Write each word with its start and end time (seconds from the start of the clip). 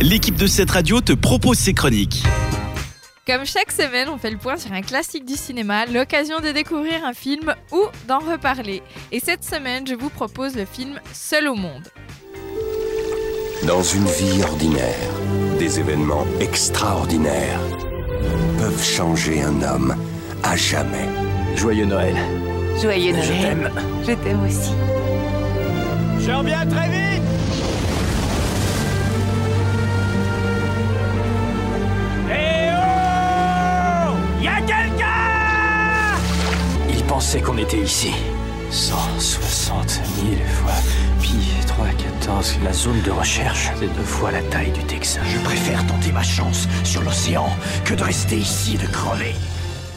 l'équipe 0.00 0.36
de 0.36 0.46
cette 0.46 0.70
radio 0.70 1.00
te 1.00 1.12
propose 1.12 1.58
ses 1.58 1.74
chroniques. 1.74 2.22
Comme 3.26 3.44
chaque 3.44 3.70
semaine, 3.70 4.08
on 4.08 4.18
fait 4.18 4.30
le 4.30 4.38
point 4.38 4.56
sur 4.56 4.72
un 4.72 4.80
classique 4.82 5.24
du 5.24 5.34
cinéma, 5.34 5.86
l'occasion 5.86 6.40
de 6.40 6.50
découvrir 6.50 7.04
un 7.04 7.12
film 7.12 7.54
ou 7.70 7.82
d'en 8.08 8.18
reparler. 8.18 8.82
Et 9.12 9.20
cette 9.20 9.44
semaine, 9.44 9.86
je 9.86 9.94
vous 9.94 10.08
propose 10.10 10.56
le 10.56 10.64
film 10.64 10.98
Seul 11.12 11.48
au 11.48 11.54
monde. 11.54 11.88
Dans 13.66 13.82
une 13.82 14.06
vie 14.06 14.42
ordinaire, 14.42 14.96
des 15.58 15.78
événements 15.78 16.26
extraordinaires 16.40 17.60
peuvent 18.58 18.82
changer 18.82 19.42
un 19.42 19.62
homme 19.62 19.94
à 20.42 20.56
jamais. 20.56 21.08
Joyeux 21.56 21.84
Noël. 21.86 22.16
Joyeux 22.80 23.14
Je 23.22 23.32
Noël. 23.32 23.40
t'aime. 23.42 23.70
Je 24.08 24.12
t'aime 24.12 24.44
aussi. 24.46 24.70
Je 26.20 26.30
reviens 26.32 26.66
très 26.66 26.88
vite 26.88 27.22
pensait 37.20 37.42
qu'on 37.42 37.58
était 37.58 37.76
ici. 37.76 38.12
160 38.70 39.90
000 39.90 40.36
fois 40.54 40.72
pi 41.20 41.34
3 41.66 41.86
14. 42.18 42.56
La 42.64 42.72
zone 42.72 43.02
de 43.02 43.10
recherche, 43.10 43.68
c'est 43.78 43.94
deux 43.94 44.02
fois 44.04 44.30
la 44.30 44.42
taille 44.44 44.72
du 44.72 44.82
Texas. 44.84 45.22
Je 45.26 45.38
préfère 45.40 45.86
tenter 45.86 46.12
ma 46.12 46.22
chance 46.22 46.66
sur 46.82 47.02
l'océan 47.02 47.50
que 47.84 47.92
de 47.92 48.02
rester 48.02 48.36
ici 48.36 48.76
et 48.76 48.78
de 48.78 48.90
crever. 48.90 49.34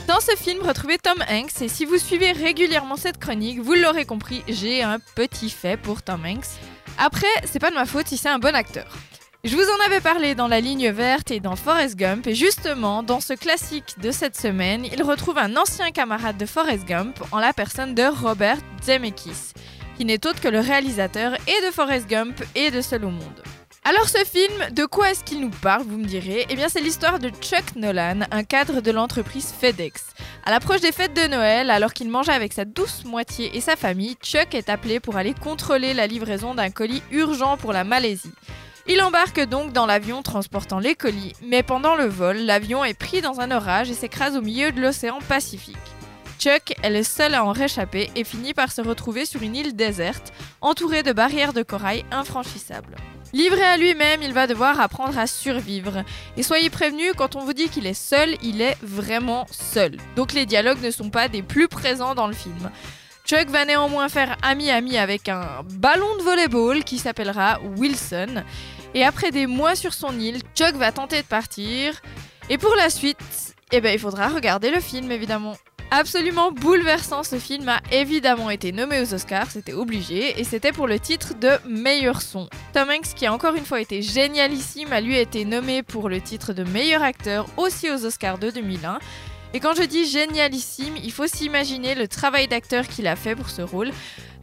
Dans 0.05 0.19
ce 0.19 0.35
film, 0.35 0.67
retrouvez 0.67 0.97
Tom 0.97 1.15
Hanks 1.29 1.61
et 1.61 1.69
si 1.69 1.85
vous 1.85 1.97
suivez 1.97 2.33
régulièrement 2.33 2.97
cette 2.97 3.19
chronique, 3.19 3.61
vous 3.61 3.75
l'aurez 3.75 4.03
compris, 4.03 4.43
j'ai 4.49 4.83
un 4.83 4.99
petit 5.15 5.49
fait 5.49 5.77
pour 5.77 6.01
Tom 6.01 6.25
Hanks. 6.25 6.59
Après, 6.97 7.33
c'est 7.45 7.59
pas 7.59 7.69
de 7.69 7.75
ma 7.75 7.85
faute 7.85 8.09
si 8.09 8.17
c'est 8.17 8.27
un 8.27 8.39
bon 8.39 8.53
acteur. 8.53 8.97
Je 9.45 9.57
vous 9.57 9.61
en 9.61 9.85
avais 9.85 9.99
parlé 9.99 10.35
dans 10.35 10.47
La 10.47 10.61
Ligne 10.61 10.89
Verte 10.89 11.29
et 11.29 11.41
dans 11.41 11.57
Forrest 11.57 11.97
Gump, 11.97 12.27
et 12.27 12.33
justement, 12.33 13.03
dans 13.03 13.19
ce 13.19 13.33
classique 13.33 13.95
de 14.01 14.09
cette 14.09 14.37
semaine, 14.37 14.85
il 14.85 15.03
retrouve 15.03 15.37
un 15.37 15.57
ancien 15.57 15.91
camarade 15.91 16.37
de 16.37 16.45
Forrest 16.45 16.85
Gump 16.85 17.21
en 17.33 17.39
la 17.39 17.51
personne 17.51 17.93
de 17.93 18.03
Robert 18.03 18.55
Zemeckis, 18.83 19.51
qui 19.97 20.05
n'est 20.05 20.25
autre 20.25 20.39
que 20.39 20.47
le 20.47 20.61
réalisateur 20.61 21.33
et 21.45 21.65
de 21.65 21.71
Forrest 21.73 22.07
Gump 22.07 22.41
et 22.55 22.71
de 22.71 22.79
Seul 22.79 23.03
au 23.03 23.09
monde. 23.09 23.43
Alors 23.83 24.07
ce 24.07 24.23
film, 24.23 24.69
de 24.71 24.85
quoi 24.85 25.11
est-ce 25.11 25.25
qu'il 25.25 25.41
nous 25.41 25.49
parle, 25.49 25.83
vous 25.83 25.97
me 25.97 26.05
direz? 26.05 26.45
Eh 26.49 26.55
bien 26.55 26.69
c'est 26.69 26.79
l'histoire 26.79 27.19
de 27.19 27.27
Chuck 27.41 27.75
Nolan, 27.75 28.21
un 28.31 28.45
cadre 28.45 28.79
de 28.79 28.91
l'entreprise 28.91 29.53
FedEx. 29.59 30.05
À 30.45 30.51
l'approche 30.51 30.79
des 30.79 30.93
fêtes 30.93 31.17
de 31.21 31.27
Noël, 31.27 31.69
alors 31.69 31.91
qu'il 31.91 32.09
mangeait 32.09 32.31
avec 32.31 32.53
sa 32.53 32.63
douce 32.63 33.03
moitié 33.03 33.57
et 33.57 33.59
sa 33.59 33.75
famille, 33.75 34.15
Chuck 34.23 34.55
est 34.55 34.69
appelé 34.69 35.01
pour 35.01 35.17
aller 35.17 35.33
contrôler 35.33 35.93
la 35.93 36.07
livraison 36.07 36.55
d'un 36.55 36.69
colis 36.69 37.03
urgent 37.11 37.57
pour 37.57 37.73
la 37.73 37.83
Malaisie. 37.83 38.31
Il 38.85 39.01
embarque 39.01 39.39
donc 39.39 39.71
dans 39.71 39.85
l'avion 39.85 40.21
transportant 40.23 40.79
les 40.79 40.93
colis, 40.93 41.31
mais 41.41 41.63
pendant 41.63 41.95
le 41.95 42.03
vol, 42.03 42.35
l'avion 42.39 42.83
est 42.83 42.93
pris 42.93 43.21
dans 43.21 43.39
un 43.39 43.49
orage 43.49 43.89
et 43.89 43.93
s'écrase 43.93 44.35
au 44.35 44.41
milieu 44.41 44.73
de 44.73 44.81
l'océan 44.81 45.19
Pacifique. 45.29 45.77
Chuck 46.37 46.73
est 46.83 46.89
le 46.89 47.03
seul 47.03 47.33
à 47.33 47.45
en 47.45 47.53
réchapper 47.53 48.11
et 48.17 48.25
finit 48.25 48.53
par 48.53 48.73
se 48.73 48.81
retrouver 48.81 49.25
sur 49.25 49.41
une 49.41 49.55
île 49.55 49.77
déserte, 49.77 50.33
entourée 50.59 51.01
de 51.01 51.13
barrières 51.13 51.53
de 51.53 51.63
corail 51.63 52.03
infranchissables. 52.11 52.97
Livré 53.31 53.63
à 53.63 53.77
lui-même, 53.77 54.21
il 54.21 54.33
va 54.33 54.47
devoir 54.47 54.77
apprendre 54.81 55.17
à 55.17 55.27
survivre. 55.27 56.03
Et 56.35 56.43
soyez 56.43 56.69
prévenus, 56.69 57.13
quand 57.15 57.37
on 57.37 57.45
vous 57.45 57.53
dit 57.53 57.69
qu'il 57.69 57.87
est 57.87 57.93
seul, 57.93 58.35
il 58.43 58.61
est 58.61 58.77
vraiment 58.83 59.45
seul. 59.49 59.95
Donc 60.17 60.33
les 60.33 60.45
dialogues 60.45 60.83
ne 60.83 60.91
sont 60.91 61.09
pas 61.09 61.29
des 61.29 61.41
plus 61.41 61.69
présents 61.69 62.15
dans 62.15 62.27
le 62.27 62.33
film. 62.33 62.69
Chuck 63.33 63.49
va 63.49 63.65
néanmoins 63.65 64.09
faire 64.09 64.37
ami-ami 64.43 64.95
avec 64.95 65.27
un 65.27 65.63
ballon 65.79 66.17
de 66.17 66.21
volleyball 66.21 66.83
qui 66.83 66.99
s'appellera 66.99 67.59
Wilson. 67.77 68.43
Et 68.93 69.03
après 69.03 69.31
des 69.31 69.47
mois 69.47 69.73
sur 69.75 69.95
son 69.95 70.19
île, 70.19 70.43
Chuck 70.53 70.75
va 70.75 70.91
tenter 70.91 71.23
de 71.23 71.27
partir. 71.27 71.99
Et 72.51 72.59
pour 72.59 72.75
la 72.75 72.91
suite, 72.91 73.17
eh 73.71 73.81
ben, 73.81 73.91
il 73.91 73.97
faudra 73.97 74.27
regarder 74.27 74.69
le 74.69 74.79
film 74.79 75.09
évidemment. 75.11 75.57
Absolument 75.89 76.51
bouleversant, 76.51 77.23
ce 77.23 77.39
film 77.39 77.69
a 77.69 77.81
évidemment 77.91 78.51
été 78.51 78.71
nommé 78.71 79.01
aux 79.01 79.15
Oscars, 79.15 79.49
c'était 79.49 79.73
obligé, 79.73 80.39
et 80.39 80.43
c'était 80.43 80.71
pour 80.71 80.87
le 80.87 80.99
titre 80.99 81.33
de 81.33 81.51
meilleur 81.67 82.21
son. 82.21 82.47
Tom 82.73 82.89
Hanks, 82.89 83.15
qui 83.15 83.25
a 83.25 83.33
encore 83.33 83.55
une 83.55 83.65
fois 83.65 83.81
été 83.81 84.03
génialissime, 84.03 84.93
a 84.93 85.01
lui 85.01 85.17
été 85.17 85.43
nommé 85.43 85.81
pour 85.81 86.07
le 86.07 86.21
titre 86.21 86.53
de 86.53 86.63
meilleur 86.63 87.01
acteur 87.01 87.47
aussi 87.57 87.89
aux 87.89 88.05
Oscars 88.05 88.37
de 88.37 88.51
2001. 88.51 88.99
Et 89.53 89.59
quand 89.59 89.75
je 89.75 89.83
dis 89.83 90.05
génialissime, 90.05 90.95
il 90.97 91.11
faut 91.11 91.27
s'imaginer 91.27 91.93
le 91.93 92.07
travail 92.07 92.47
d'acteur 92.47 92.87
qu'il 92.87 93.07
a 93.07 93.15
fait 93.15 93.35
pour 93.35 93.49
ce 93.49 93.61
rôle. 93.61 93.91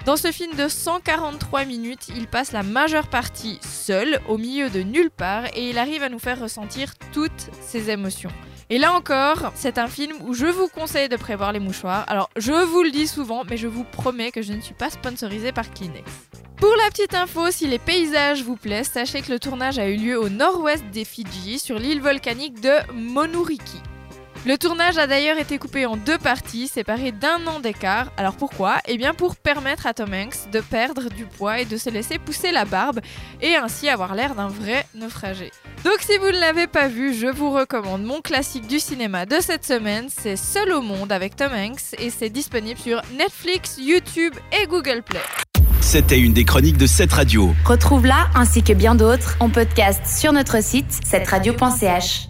Dans 0.06 0.16
ce 0.16 0.32
film 0.32 0.54
de 0.54 0.68
143 0.68 1.64
minutes, 1.64 2.08
il 2.16 2.26
passe 2.26 2.52
la 2.52 2.62
majeure 2.62 3.08
partie 3.08 3.58
seul, 3.60 4.20
au 4.28 4.38
milieu 4.38 4.70
de 4.70 4.80
nulle 4.80 5.10
part, 5.10 5.44
et 5.54 5.68
il 5.68 5.78
arrive 5.78 6.02
à 6.02 6.08
nous 6.08 6.18
faire 6.18 6.40
ressentir 6.40 6.94
toutes 7.12 7.50
ses 7.60 7.90
émotions. 7.90 8.30
Et 8.70 8.78
là 8.78 8.92
encore, 8.92 9.52
c'est 9.56 9.78
un 9.78 9.88
film 9.88 10.16
où 10.22 10.32
je 10.32 10.46
vous 10.46 10.68
conseille 10.68 11.08
de 11.08 11.16
prévoir 11.16 11.52
les 11.52 11.58
mouchoirs. 11.58 12.04
Alors, 12.08 12.30
je 12.36 12.52
vous 12.52 12.82
le 12.84 12.92
dis 12.92 13.08
souvent, 13.08 13.42
mais 13.44 13.56
je 13.56 13.66
vous 13.66 13.84
promets 13.84 14.30
que 14.30 14.42
je 14.42 14.52
ne 14.52 14.60
suis 14.60 14.74
pas 14.74 14.90
sponsorisée 14.90 15.52
par 15.52 15.70
Kleenex. 15.70 16.08
Pour 16.56 16.74
la 16.76 16.88
petite 16.90 17.14
info, 17.14 17.50
si 17.50 17.66
les 17.66 17.78
paysages 17.78 18.44
vous 18.44 18.56
plaisent, 18.56 18.90
sachez 18.90 19.22
que 19.22 19.32
le 19.32 19.40
tournage 19.40 19.78
a 19.78 19.88
eu 19.88 19.96
lieu 19.96 20.18
au 20.18 20.28
nord-ouest 20.28 20.84
des 20.92 21.04
Fidji, 21.04 21.58
sur 21.58 21.78
l'île 21.78 22.00
volcanique 22.00 22.60
de 22.60 22.74
Monuriki. 22.94 23.82
Le 24.46 24.56
tournage 24.56 24.96
a 24.96 25.06
d'ailleurs 25.06 25.36
été 25.36 25.58
coupé 25.58 25.84
en 25.84 25.98
deux 25.98 26.16
parties, 26.16 26.66
séparées 26.66 27.12
d'un 27.12 27.46
an 27.46 27.60
d'écart. 27.60 28.10
Alors 28.16 28.36
pourquoi? 28.36 28.78
Eh 28.88 28.96
bien 28.96 29.12
pour 29.12 29.36
permettre 29.36 29.86
à 29.86 29.92
Tom 29.92 30.14
Hanks 30.14 30.50
de 30.50 30.60
perdre 30.60 31.10
du 31.10 31.26
poids 31.26 31.60
et 31.60 31.66
de 31.66 31.76
se 31.76 31.90
laisser 31.90 32.18
pousser 32.18 32.50
la 32.50 32.64
barbe, 32.64 33.00
et 33.42 33.56
ainsi 33.56 33.90
avoir 33.90 34.14
l'air 34.14 34.34
d'un 34.34 34.48
vrai 34.48 34.86
naufragé. 34.94 35.50
Donc 35.84 35.98
si 36.00 36.16
vous 36.16 36.28
ne 36.28 36.40
l'avez 36.40 36.66
pas 36.66 36.88
vu, 36.88 37.12
je 37.12 37.26
vous 37.26 37.50
recommande 37.50 38.02
mon 38.02 38.22
classique 38.22 38.66
du 38.66 38.80
cinéma 38.80 39.26
de 39.26 39.40
cette 39.40 39.66
semaine, 39.66 40.06
c'est 40.08 40.36
Seul 40.36 40.72
au 40.72 40.80
monde 40.80 41.12
avec 41.12 41.36
Tom 41.36 41.52
Hanks, 41.52 41.94
et 41.98 42.08
c'est 42.08 42.30
disponible 42.30 42.80
sur 42.80 43.02
Netflix, 43.18 43.76
YouTube 43.78 44.32
et 44.58 44.66
Google 44.66 45.02
Play. 45.04 45.20
C'était 45.82 46.18
une 46.18 46.32
des 46.32 46.44
chroniques 46.44 46.78
de 46.78 46.86
cette 46.86 47.12
radio. 47.12 47.54
Retrouve-la 47.66 48.28
ainsi 48.34 48.62
que 48.62 48.72
bien 48.72 48.94
d'autres 48.94 49.36
en 49.40 49.50
podcast 49.50 50.00
sur 50.06 50.32
notre 50.32 50.62
site, 50.62 50.98
cette 51.04 51.28
radio.ch. 51.28 52.29